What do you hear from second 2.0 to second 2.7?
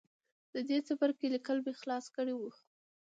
کړي وو